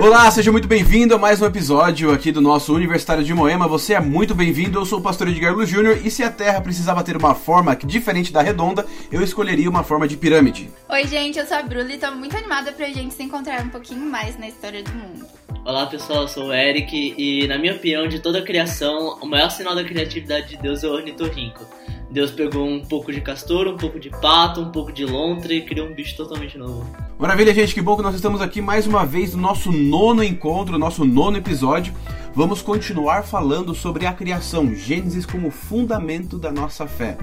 [0.00, 3.68] Olá, seja muito bem-vindo a mais um episódio aqui do nosso Universitário de Moema.
[3.68, 4.78] Você é muito bem-vindo.
[4.78, 7.76] Eu sou o pastor Edgar Luz Júnior e se a Terra precisava ter uma forma
[7.76, 10.70] diferente da redonda, eu escolheria uma forma de pirâmide.
[10.88, 13.68] Oi, gente, eu sou a Bruna e tô muito animada pra gente se encontrar um
[13.68, 15.26] pouquinho mais na história do mundo.
[15.66, 19.26] Olá pessoal, eu sou o Eric e, na minha opinião, de toda a criação, o
[19.26, 21.66] maior sinal da criatividade de Deus é o ornitorrinco.
[22.10, 25.60] Deus pegou um pouco de castor, um pouco de pato, um pouco de lontra e
[25.60, 26.84] criou um bicho totalmente novo.
[27.16, 30.78] Maravilha, gente, que bom que nós estamos aqui mais uma vez no nosso nono encontro,
[30.78, 31.92] nosso nono episódio.
[32.32, 37.18] Vamos continuar falando sobre a criação, Gênesis como fundamento da nossa fé.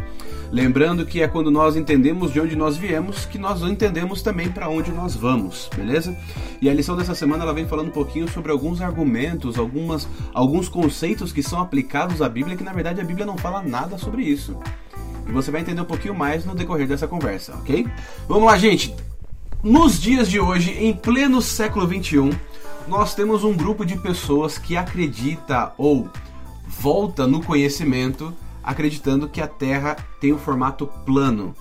[0.51, 4.67] Lembrando que é quando nós entendemos de onde nós viemos que nós entendemos também para
[4.67, 6.13] onde nós vamos, beleza?
[6.61, 10.67] E a lição dessa semana ela vem falando um pouquinho sobre alguns argumentos, algumas, alguns
[10.67, 14.23] conceitos que são aplicados à Bíblia que na verdade a Bíblia não fala nada sobre
[14.23, 14.57] isso.
[15.25, 17.87] E você vai entender um pouquinho mais no decorrer dessa conversa, ok?
[18.27, 18.93] Vamos lá, gente!
[19.63, 22.29] Nos dias de hoje, em pleno século 21,
[22.87, 26.09] nós temos um grupo de pessoas que acredita ou
[26.65, 31.53] volta no conhecimento acreditando que a Terra tem o formato plano.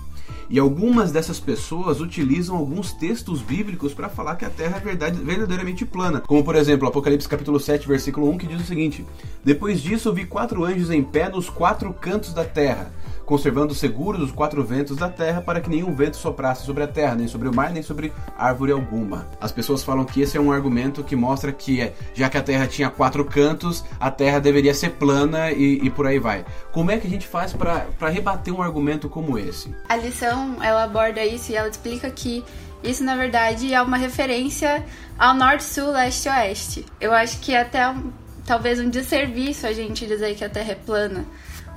[0.49, 5.19] E algumas dessas pessoas utilizam alguns textos bíblicos para falar que a Terra é verdade,
[5.19, 6.21] verdadeiramente plana.
[6.21, 9.05] Como por exemplo, Apocalipse capítulo 7, versículo 1, que diz o seguinte:
[9.43, 12.93] Depois disso vi quatro anjos em pé nos quatro cantos da terra,
[13.27, 17.13] conservando seguros os quatro ventos da terra para que nenhum vento soprasse sobre a terra,
[17.13, 19.27] nem sobre o mar, nem sobre árvore alguma.
[19.39, 22.65] As pessoas falam que esse é um argumento que mostra que, já que a terra
[22.65, 26.45] tinha quatro cantos, a terra deveria ser plana e, e por aí vai.
[26.71, 29.75] Como é que a gente faz para rebater um argumento como esse?
[29.89, 32.45] A lição ela aborda isso e ela explica que
[32.81, 34.85] isso na verdade é uma referência
[35.19, 36.85] ao norte, sul, leste e oeste.
[37.01, 38.09] Eu acho que é até um,
[38.45, 41.25] talvez um desserviço a gente dizer que a Terra é plana,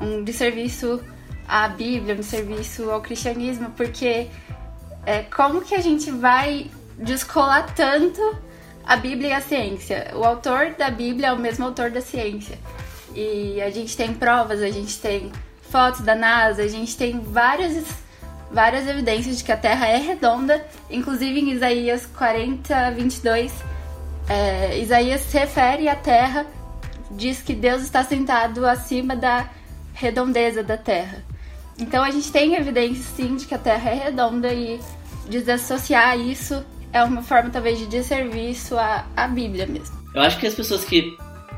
[0.01, 1.01] um desserviço
[1.51, 4.29] a Bíblia, no serviço ao cristianismo, porque
[5.05, 8.21] é, como que a gente vai descolar tanto
[8.87, 10.13] a Bíblia e a ciência?
[10.15, 12.57] O autor da Bíblia é o mesmo autor da ciência.
[13.17, 17.85] E a gente tem provas, a gente tem fotos da NASA, a gente tem várias,
[18.53, 23.53] várias evidências de que a Terra é redonda, inclusive em Isaías 40, 22,
[24.29, 26.47] é, Isaías se refere à Terra,
[27.11, 29.51] diz que Deus está sentado acima da
[29.93, 31.30] redondeza da Terra.
[31.81, 34.79] Então a gente tem evidência sim de que a Terra é redonda e
[35.29, 39.97] desassociar isso é uma forma talvez de desserviço à, à Bíblia mesmo.
[40.15, 41.17] Eu acho que as pessoas que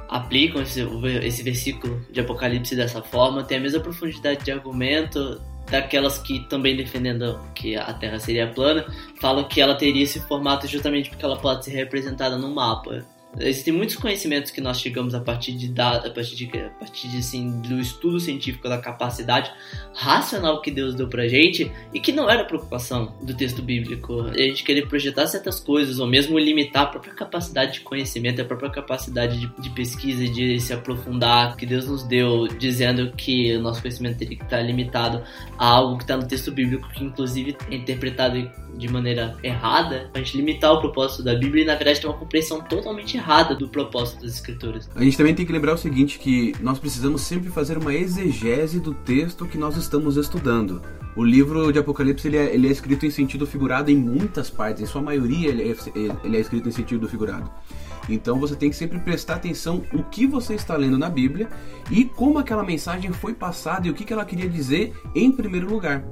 [0.08, 0.82] aplicam esse,
[1.22, 5.40] esse versículo de Apocalipse dessa forma têm a mesma profundidade de argumento
[5.70, 8.84] daquelas que também defendendo que a Terra seria plana,
[9.20, 13.06] falam que ela teria esse formato justamente porque ela pode ser representada no mapa.
[13.38, 17.08] Existem muitos conhecimentos que nós chegamos a partir de dados, a partir de, a partir
[17.08, 19.50] de assim, do estudo científico da capacidade
[19.94, 24.22] racional que Deus deu pra gente e que não era preocupação do texto bíblico.
[24.22, 28.44] A gente querer projetar certas coisas ou mesmo limitar a própria capacidade de conhecimento, a
[28.44, 33.56] própria capacidade de, de pesquisa e de se aprofundar que Deus nos deu, dizendo que
[33.56, 35.22] o nosso conhecimento teria que estar limitado
[35.58, 38.36] a algo que está no texto bíblico, que inclusive é interpretado
[38.76, 42.16] de maneira errada, a gente limitar o propósito da Bíblia e na verdade ter uma
[42.16, 44.90] compreensão totalmente errada do propósito das escrituras.
[44.94, 48.80] A gente também tem que lembrar o seguinte, que nós precisamos sempre fazer uma exegese
[48.80, 50.82] do texto que nós estamos estudando.
[51.14, 54.82] O livro de Apocalipse ele é, ele é escrito em sentido figurado em muitas partes,
[54.82, 55.76] em sua maioria ele é,
[56.24, 57.50] ele é escrito em sentido figurado.
[58.08, 61.48] Então você tem que sempre prestar atenção o que você está lendo na Bíblia
[61.90, 66.02] e como aquela mensagem foi passada e o que ela queria dizer em primeiro lugar.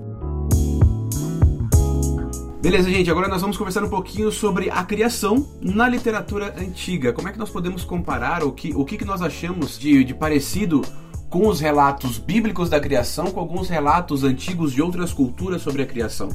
[2.60, 7.10] Beleza, gente, agora nós vamos conversar um pouquinho sobre a criação na literatura antiga.
[7.10, 10.12] Como é que nós podemos comparar o que, o que, que nós achamos de, de
[10.12, 10.82] parecido
[11.30, 15.86] com os relatos bíblicos da criação com alguns relatos antigos de outras culturas sobre a
[15.86, 16.28] criação?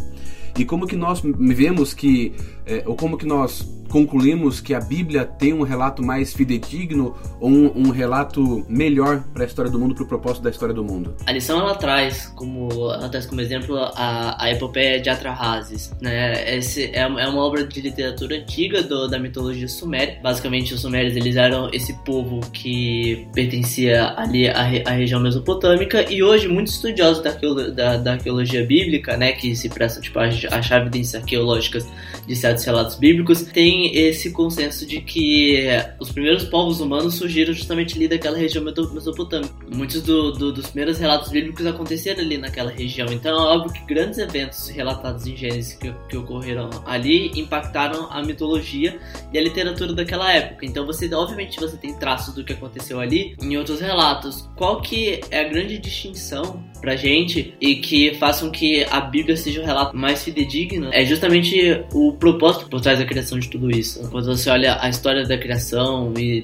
[0.58, 2.34] E como que nós vemos que,
[2.66, 7.50] é, ou como que nós concluímos que a Bíblia tem um relato mais fidedigno ou
[7.50, 10.84] um, um relato melhor para a história do mundo, para o propósito da história do
[10.84, 11.16] mundo?
[11.26, 15.94] A lição ela traz como, ela traz como exemplo a, a epopeia de Atrahasis.
[16.02, 16.58] Né?
[16.58, 20.20] Esse é, é uma obra de literatura antiga do, da mitologia suméria.
[20.22, 26.24] Basicamente, os sumérios eles eram esse povo que pertencia ali à, à região mesopotâmica e
[26.24, 27.32] hoje muitos estudiosos da,
[27.72, 31.88] da, da arqueologia bíblica, né, que se prestam tipo, a achar evidências arqueológicas
[32.28, 33.44] de certos relatos bíblicos,
[33.76, 35.68] tem esse consenso de que
[36.00, 39.54] os primeiros povos humanos surgiram justamente ali daquela região mesopotâmica.
[39.74, 43.08] Muitos do, do, dos primeiros relatos bíblicos aconteceram ali naquela região.
[43.12, 48.24] Então é óbvio que grandes eventos relatados em Gênesis que, que ocorreram ali impactaram a
[48.24, 48.98] mitologia
[49.34, 50.66] e a literatura daquela época.
[50.66, 54.50] Então você, obviamente, você tem traços do que aconteceu ali em outros relatos.
[54.56, 59.62] Qual que é a grande distinção pra gente e que façam que a Bíblia seja
[59.62, 60.90] um relato mais fidedigno?
[60.94, 64.08] É justamente o propósito por trás da criação de tudo tudo isso.
[64.10, 66.44] Quando você olha a história da criação e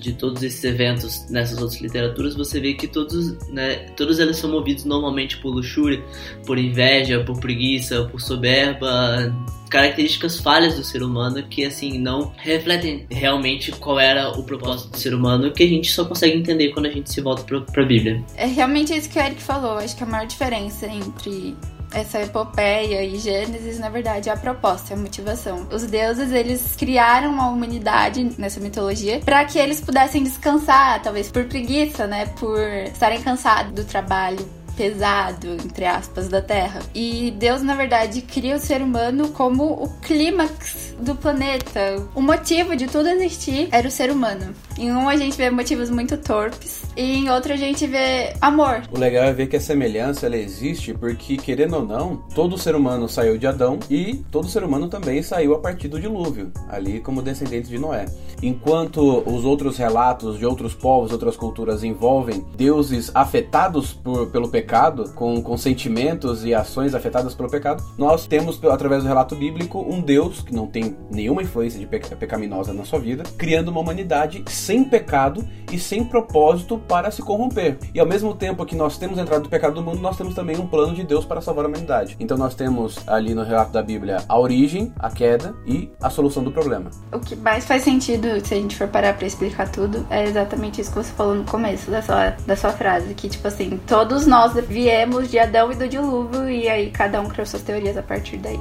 [0.00, 4.50] de todos esses eventos nessas outras literaturas, você vê que todos, né, todos eles são
[4.50, 6.02] movidos normalmente por luxúria,
[6.46, 9.34] por inveja, por preguiça, por soberba,
[9.70, 14.96] características falhas do ser humano que assim não refletem realmente qual era o propósito do
[14.96, 17.86] ser humano que a gente só consegue entender quando a gente se volta para a
[17.86, 18.22] Bíblia.
[18.36, 19.78] É realmente isso que o Eric falou.
[19.78, 21.56] Acho que a maior diferença entre
[21.94, 25.66] essa epopeia e Gênesis, na verdade, é a proposta, é a motivação.
[25.72, 31.44] Os deuses, eles criaram uma humanidade nessa mitologia para que eles pudessem descansar, talvez por
[31.44, 32.26] preguiça, né?
[32.26, 34.44] Por estarem cansados do trabalho
[34.76, 36.80] pesado, entre aspas, da Terra.
[36.94, 42.08] E Deus, na verdade, cria o ser humano como o clímax do planeta.
[42.14, 44.54] O motivo de tudo existir era o ser humano.
[44.76, 48.82] Em um a gente vê motivos muito torpes e em outro a gente vê amor.
[48.90, 52.74] O legal é ver que a semelhança ela existe porque, querendo ou não, todo ser
[52.74, 57.00] humano saiu de Adão e todo ser humano também saiu a partir do dilúvio, ali
[57.00, 58.06] como descendentes de Noé.
[58.42, 65.12] Enquanto os outros relatos de outros povos, outras culturas envolvem deuses afetados por, pelo pecado,
[65.14, 70.00] com, com sentimentos e ações afetadas pelo pecado, nós temos, através do relato bíblico, um
[70.00, 74.44] Deus que não tem nenhuma influência de peca, pecaminosa na sua vida, criando uma humanidade
[74.48, 77.78] sem pecado e sem propósito para se corromper.
[77.94, 80.58] E ao mesmo tempo que nós temos entrado do pecado do mundo, nós temos também
[80.58, 82.16] um plano de Deus para salvar a humanidade.
[82.20, 86.42] Então nós temos ali no relato da Bíblia a origem, a queda e a solução
[86.42, 86.90] do problema.
[87.12, 90.80] O que mais faz sentido, se a gente for parar para explicar tudo, é exatamente
[90.80, 94.26] isso que você falou no começo da sua, da sua frase, que tipo assim, todos
[94.26, 98.02] nós viemos de Adão e do dilúvio, e aí cada um criou suas teorias a
[98.02, 98.58] partir daí.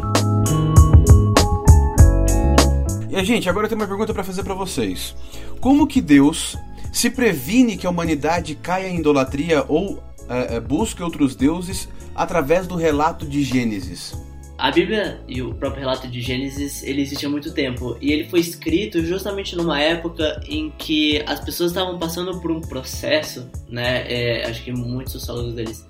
[3.09, 5.15] E gente, agora eu tenho uma pergunta para fazer para vocês.
[5.61, 6.57] Como que Deus
[6.93, 12.75] se previne que a humanidade caia em idolatria ou é, busque outros deuses através do
[12.75, 14.15] relato de Gênesis?
[14.57, 17.97] A Bíblia e o próprio relato de Gênesis, ele existe há muito tempo.
[17.99, 22.61] E ele foi escrito justamente numa época em que as pessoas estavam passando por um
[22.61, 24.05] processo, né?
[24.07, 25.85] É, acho que muitos sociólogos deles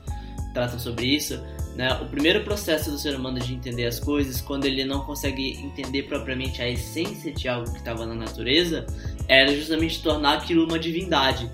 [0.53, 1.39] tratam sobre isso.
[1.75, 1.91] Né?
[2.01, 6.03] O primeiro processo do ser humano de entender as coisas, quando ele não consegue entender
[6.03, 8.85] propriamente a essência de algo que estava na natureza,
[9.27, 11.49] era justamente tornar aquilo uma divindade.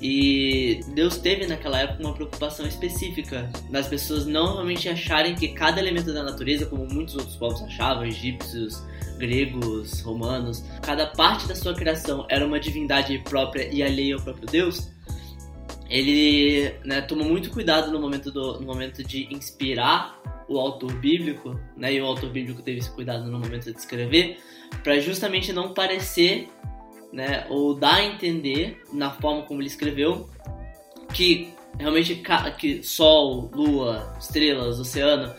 [0.00, 5.80] E Deus teve naquela época uma preocupação específica das pessoas não realmente acharem que cada
[5.80, 8.82] elemento da natureza, como muitos outros povos achavam, egípcios,
[9.16, 14.46] gregos, romanos, cada parte da sua criação era uma divindade própria e alheia ao próprio
[14.48, 14.90] Deus.
[15.88, 21.60] Ele né, tomou muito cuidado no momento, do, no momento de inspirar o autor bíblico,
[21.76, 24.38] né, e o autor bíblico teve esse cuidado no momento de escrever,
[24.82, 26.48] para justamente não parecer
[27.12, 30.28] né, ou dar a entender na forma como ele escreveu
[31.12, 32.22] que realmente
[32.58, 35.32] que sol, lua, estrelas, oceano,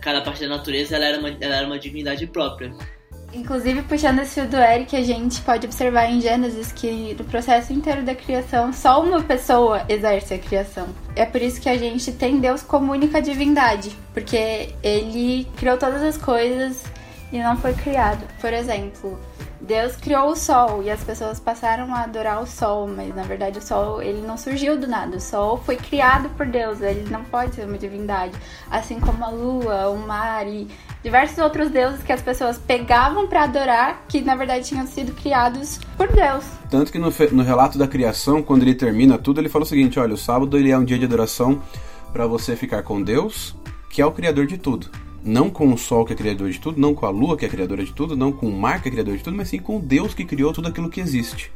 [0.00, 2.72] cada parte da natureza ela era uma, ela era uma divindade própria.
[3.34, 7.72] Inclusive, puxando esse fio do Eric, a gente pode observar em Gênesis que no processo
[7.72, 10.88] inteiro da criação, só uma pessoa exerce a criação.
[11.14, 16.02] É por isso que a gente tem Deus como única divindade, porque ele criou todas
[16.02, 16.82] as coisas
[17.32, 18.26] e não foi criado.
[18.40, 19.18] Por exemplo,
[19.60, 23.58] Deus criou o sol e as pessoas passaram a adorar o sol, mas na verdade
[23.58, 25.16] o sol ele não surgiu do nada.
[25.16, 28.32] O sol foi criado por Deus, ele não pode ser uma divindade,
[28.70, 30.68] assim como a lua, o mar e
[31.02, 35.78] diversos outros deuses que as pessoas pegavam para adorar, que na verdade tinham sido criados
[35.96, 36.44] por Deus.
[36.70, 39.98] Tanto que no, no relato da criação, quando ele termina tudo, ele fala o seguinte:
[39.98, 41.62] olha, o sábado ele é um dia de adoração
[42.12, 43.56] para você ficar com Deus,
[43.88, 45.05] que é o criador de tudo.
[45.26, 47.48] Não com o Sol que é criador de tudo, não com a Lua que é
[47.48, 49.80] criadora de tudo, não com o Mar que é criador de tudo, mas sim com
[49.80, 51.50] Deus que criou tudo aquilo que existe.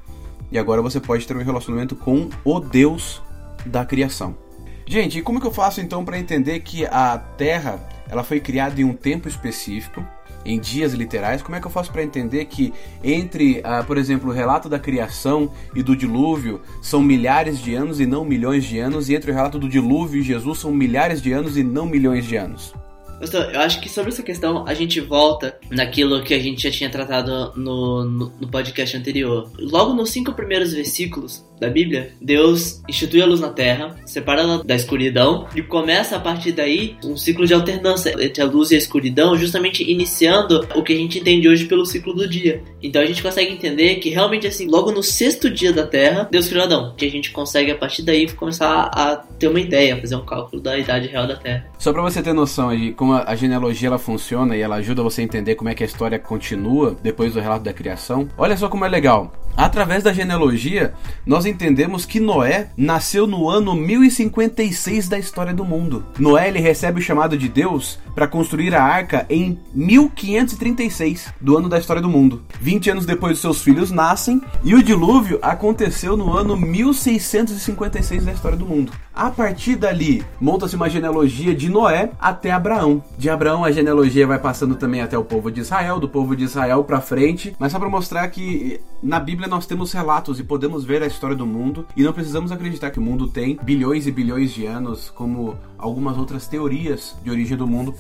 [0.50, 3.23] E agora você pode ter um relacionamento com o Deus
[3.65, 4.37] da criação.
[4.85, 8.81] Gente, e como que eu faço então para entender que a Terra ela foi criada
[8.81, 10.05] em um tempo específico,
[10.45, 11.41] em dias literais?
[11.41, 12.75] Como é que eu faço para entender que
[13.05, 18.00] entre, uh, por exemplo, o relato da criação e do dilúvio são milhares de anos
[18.00, 21.23] e não milhões de anos, e entre o relato do dilúvio e Jesus são milhares
[21.23, 22.75] de anos e não milhões de anos?
[23.21, 26.71] Gustavo, eu acho que sobre essa questão a gente volta naquilo que a gente já
[26.71, 29.50] tinha tratado no, no, no, podcast anterior.
[29.59, 34.64] Logo nos cinco primeiros versículos da Bíblia, Deus institui a luz na terra, separa ela
[34.64, 38.75] da escuridão e começa a partir daí um ciclo de alternância entre a luz e
[38.75, 42.62] a escuridão, justamente iniciando o que a gente entende hoje pelo ciclo do dia.
[42.83, 46.49] Então a gente consegue entender que realmente assim, logo no sexto dia da terra, Deus
[46.49, 50.17] criou Adão, que a gente consegue a partir daí começar a ter uma ideia, fazer
[50.17, 51.67] um cálculo da idade real da terra.
[51.79, 55.21] Só para você ter noção aí como a genealogia ela funciona e ela ajuda você
[55.21, 58.29] a entender como é que a história continua depois do relato da criação.
[58.37, 59.33] Olha só como é legal.
[59.57, 60.95] Através da genealogia,
[61.26, 66.04] nós entendemos que Noé nasceu no ano 1056 da história do mundo.
[66.19, 71.69] Noé ele recebe o chamado de Deus para construir a arca em 1536 do ano
[71.69, 72.43] da história do mundo.
[72.61, 78.57] 20 anos depois, seus filhos nascem e o dilúvio aconteceu no ano 1656 da história
[78.57, 78.93] do mundo.
[79.14, 83.02] A partir dali, monta-se uma genealogia de Noé até Abraão.
[83.19, 86.45] De Abraão, a genealogia vai passando também até o povo de Israel, do povo de
[86.45, 90.85] Israel para frente, mas só para mostrar que na Bíblia nós temos relatos e podemos
[90.85, 94.12] ver a história do mundo e não precisamos acreditar que o mundo tem bilhões e
[94.12, 97.93] bilhões de anos, como algumas outras teorias de origem do mundo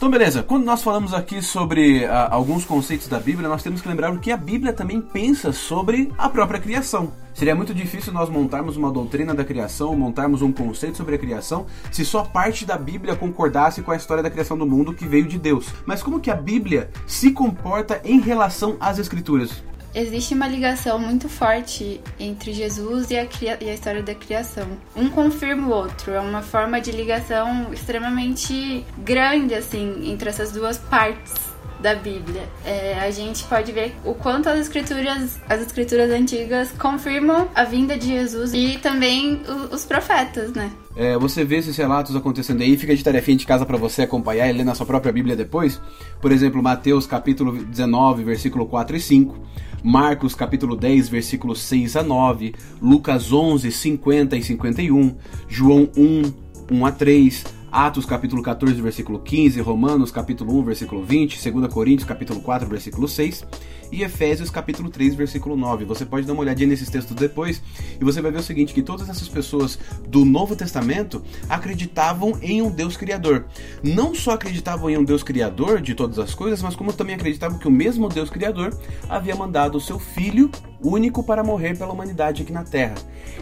[0.00, 0.42] Então, beleza.
[0.42, 4.18] Quando nós falamos aqui sobre uh, alguns conceitos da Bíblia, nós temos que lembrar o
[4.18, 7.12] que a Bíblia também pensa sobre a própria criação.
[7.34, 11.66] Seria muito difícil nós montarmos uma doutrina da criação, montarmos um conceito sobre a criação,
[11.92, 15.26] se só parte da Bíblia concordasse com a história da criação do mundo que veio
[15.26, 15.68] de Deus.
[15.84, 19.62] Mas como que a Bíblia se comporta em relação às Escrituras?
[19.94, 23.26] Existe uma ligação muito forte entre Jesus e a,
[23.60, 24.66] e a, história da criação.
[24.94, 30.78] Um confirma o outro, é uma forma de ligação extremamente grande, assim, entre essas duas
[30.78, 31.49] partes
[31.80, 32.42] da Bíblia.
[32.64, 37.96] É, a gente pode ver o quanto as escrituras, as escrituras antigas confirmam a vinda
[37.96, 40.70] de Jesus e também o, os profetas, né?
[40.96, 44.48] É, você vê esses relatos acontecendo aí, fica de tarefinha de casa para você acompanhar
[44.48, 45.80] e ler na sua própria Bíblia depois.
[46.20, 49.38] Por exemplo, Mateus capítulo 19, versículo 4 e 5.
[49.82, 55.16] Marcos capítulo 10, versículos 6 a 9, Lucas 11, 50 e 51,
[55.48, 56.32] João 1,
[56.70, 62.08] 1 a 3, Atos capítulo 14, versículo 15, Romanos capítulo 1, versículo 20, 2 Coríntios
[62.08, 63.46] capítulo 4, versículo 6
[63.92, 65.84] e Efésios capítulo 3, versículo 9.
[65.84, 67.62] Você pode dar uma olhadinha nesses textos depois
[68.00, 69.78] e você vai ver o seguinte, que todas essas pessoas
[70.08, 73.46] do Novo Testamento acreditavam em um Deus criador.
[73.82, 77.58] Não só acreditavam em um Deus criador de todas as coisas, mas como também acreditavam
[77.58, 78.76] que o mesmo Deus criador
[79.08, 80.50] havia mandado o seu filho
[80.82, 82.94] único para morrer pela humanidade aqui na Terra.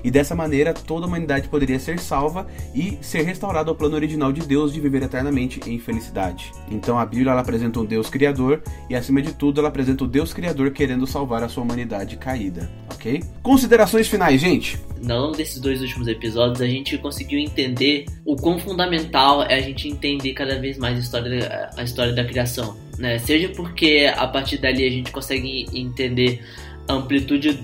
[0.02, 4.33] E dessa maneira toda a humanidade poderia ser salva e ser restaurada ao plano original
[4.33, 6.52] de Deus de viver eternamente em felicidade.
[6.71, 10.07] Então a Bíblia ela apresenta um Deus criador e acima de tudo ela apresenta o
[10.07, 13.21] Deus criador querendo salvar a sua humanidade caída, ok?
[13.42, 14.78] Considerações finais, gente.
[15.11, 19.61] Ao longo desses dois últimos episódios a gente conseguiu entender o quão fundamental é a
[19.61, 23.18] gente entender cada vez mais a história, a história da criação, né?
[23.18, 26.40] Seja porque a partir dali a gente consegue entender
[26.88, 27.59] amplitude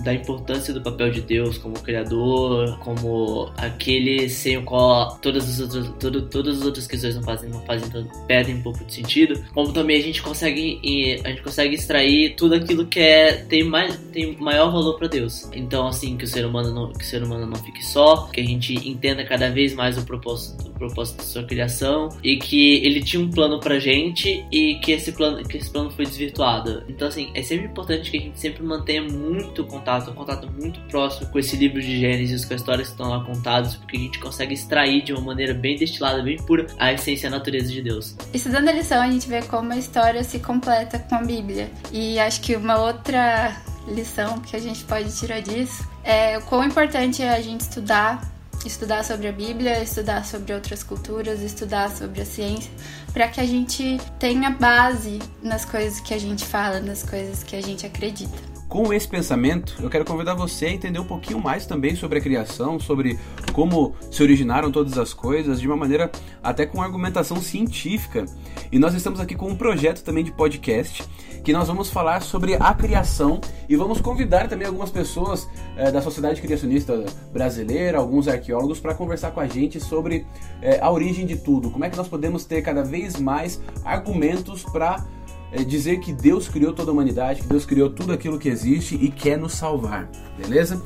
[0.00, 5.60] da importância do papel de Deus como criador, como aquele sem o qual todas as
[5.60, 7.88] outras, todo, todas as outras questões não fazem, não fazem,
[8.26, 9.42] perdem um pouco de sentido.
[9.52, 10.80] Como também a gente consegue,
[11.24, 15.48] a gente consegue extrair tudo aquilo que é, tem, mais, tem maior valor para Deus.
[15.52, 18.40] Então, assim, que o ser humano não, que o ser humano não fique só, que
[18.40, 22.84] a gente entenda cada vez mais o propósito, o propósito da sua criação e que
[22.84, 26.82] ele tinha um plano pra gente e que esse plano, que esse plano foi desvirtuado.
[26.88, 30.80] Então, assim, é sempre importante que a gente sempre mantenha muito contato, um contato muito
[30.88, 34.00] próximo com esse livro de Gênesis, com as histórias que estão lá contadas, porque a
[34.00, 37.70] gente consegue extrair de uma maneira bem destilada, bem pura, a essência e a natureza
[37.70, 38.16] de Deus.
[38.32, 41.70] Estudando a lição, a gente vê como a história se completa com a Bíblia.
[41.92, 43.56] E acho que uma outra
[43.88, 48.30] lição que a gente pode tirar disso é o quão importante é a gente estudar
[48.64, 52.70] estudar sobre a Bíblia, estudar sobre outras culturas, estudar sobre a ciência,
[53.12, 57.56] para que a gente tenha base nas coisas que a gente fala, nas coisas que
[57.56, 58.51] a gente acredita.
[58.72, 62.22] Com esse pensamento, eu quero convidar você a entender um pouquinho mais também sobre a
[62.22, 63.18] criação, sobre
[63.52, 66.10] como se originaram todas as coisas, de uma maneira
[66.42, 68.24] até com argumentação científica.
[68.72, 71.06] E nós estamos aqui com um projeto também de podcast
[71.44, 76.00] que nós vamos falar sobre a criação e vamos convidar também algumas pessoas é, da
[76.00, 80.24] sociedade criacionista brasileira, alguns arqueólogos, para conversar com a gente sobre
[80.62, 84.62] é, a origem de tudo, como é que nós podemos ter cada vez mais argumentos
[84.62, 85.04] para
[85.52, 88.94] é dizer que Deus criou toda a humanidade, que Deus criou tudo aquilo que existe
[88.94, 90.82] e quer nos salvar, beleza?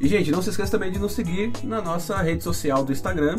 [0.00, 3.36] E, gente, não se esqueça também de nos seguir na nossa rede social do Instagram,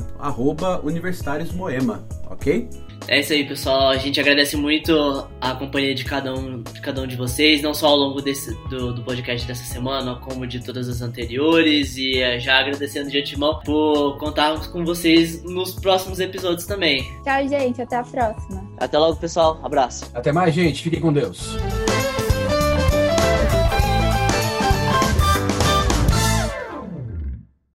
[0.84, 2.70] universitáriosmoema, ok?
[3.08, 3.90] É isso aí, pessoal.
[3.90, 7.74] A gente agradece muito a companhia de cada um de, cada um de vocês, não
[7.74, 11.98] só ao longo desse, do, do podcast dessa semana, como de todas as anteriores.
[11.98, 17.04] E é, já agradecendo de antemão por contarmos com vocês nos próximos episódios também.
[17.24, 17.82] Tchau, gente.
[17.82, 18.71] Até a próxima.
[18.82, 19.60] Até logo, pessoal.
[19.64, 20.10] Abraço.
[20.14, 20.82] Até mais, gente.
[20.82, 21.56] Fiquem com Deus.